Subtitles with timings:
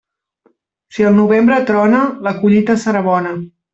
[0.95, 1.99] Si el novembre trona,
[2.29, 3.37] la collita serà bona.